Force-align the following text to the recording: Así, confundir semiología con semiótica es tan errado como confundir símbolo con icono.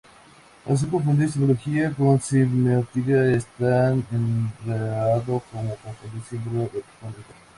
Así, 0.65 0.87
confundir 0.87 1.29
semiología 1.29 1.91
con 1.95 2.19
semiótica 2.19 3.23
es 3.35 3.45
tan 3.59 4.03
errado 4.65 5.43
como 5.51 5.75
confundir 5.75 6.23
símbolo 6.27 6.69
con 6.71 7.11
icono. 7.11 7.39